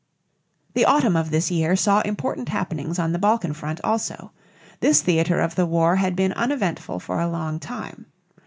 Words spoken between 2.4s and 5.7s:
happenings on the Balkan front also. This theater of the